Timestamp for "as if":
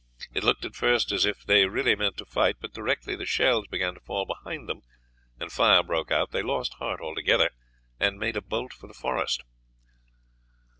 1.11-1.43